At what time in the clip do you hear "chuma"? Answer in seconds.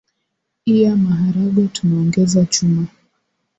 2.45-2.87